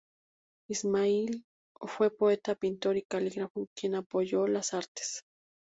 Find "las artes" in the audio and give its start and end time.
4.47-5.21